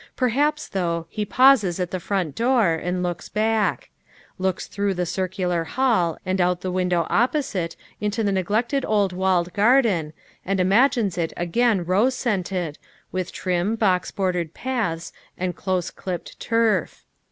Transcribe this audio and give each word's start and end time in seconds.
Perhaps, 0.15 0.69
though, 0.69 1.05
he 1.09 1.25
pauses 1.25 1.79
at 1.79 1.91
the 1.91 1.99
front 1.99 2.33
door 2.33 2.73
and 2.73 3.03
looks 3.03 3.29
back. 3.29 3.91
Looks 4.39 4.65
through 4.65 4.95
the 4.95 5.05
circular 5.05 5.63
hall 5.63 6.17
and 6.25 6.41
out 6.41 6.61
the 6.61 6.71
win 6.71 6.89
dow 6.89 7.05
opposite 7.07 7.75
into 7.99 8.23
the 8.23 8.31
neglected 8.31 8.83
old 8.83 9.13
walled 9.13 9.53
garden, 9.53 10.13
and 10.43 10.59
imagines 10.59 11.19
it 11.19 11.33
again 11.37 11.85
rose 11.85 12.15
scented, 12.15 12.79
with 13.11 13.31
trim, 13.31 13.75
box 13.75 14.09
bordered 14.09 14.55
paths 14.55 15.13
and 15.37 15.55
close 15.55 15.91
clipped 15.91 16.39
turf. 16.39 17.05